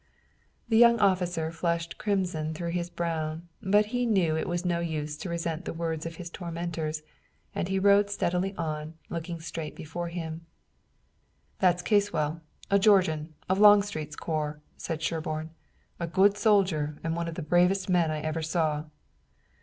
The 0.67 0.79
young 0.79 0.97
officer 0.99 1.51
flushed 1.51 1.99
crimson 1.99 2.55
through 2.55 2.71
his 2.71 2.89
brown, 2.89 3.47
but 3.61 3.85
he 3.93 4.07
knew 4.07 4.35
it 4.35 4.47
was 4.49 4.65
no 4.65 4.79
use 4.79 5.15
to 5.17 5.29
resent 5.29 5.65
the 5.65 5.73
words 5.75 6.07
of 6.07 6.15
his 6.15 6.31
tormentors, 6.31 7.03
and 7.53 7.67
he 7.67 7.77
rode 7.77 8.09
steadily 8.09 8.55
on, 8.55 8.95
looking 9.11 9.39
straight 9.39 9.75
before 9.75 10.07
him. 10.07 10.47
"That's 11.59 11.83
Caswell, 11.83 12.41
a 12.71 12.79
Georgian, 12.79 13.35
of 13.47 13.59
Longstreet's 13.59 14.15
corps," 14.15 14.59
said 14.75 15.03
Sherburne; 15.03 15.51
"a 15.99 16.07
good 16.07 16.35
soldier 16.35 16.97
and 17.03 17.15
one 17.15 17.27
of 17.27 17.35
the 17.35 17.43
bravest 17.43 17.87
men 17.87 18.09
I 18.09 18.21
ever 18.21 18.41
saw." 18.41 18.85